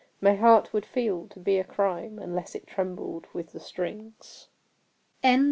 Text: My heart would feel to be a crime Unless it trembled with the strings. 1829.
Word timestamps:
My 0.19 0.33
heart 0.33 0.73
would 0.73 0.83
feel 0.87 1.27
to 1.27 1.39
be 1.39 1.59
a 1.59 1.63
crime 1.63 2.17
Unless 2.17 2.55
it 2.55 2.65
trembled 2.65 3.27
with 3.33 3.51
the 3.51 3.59
strings. 3.59 4.47
1829. 5.23 5.39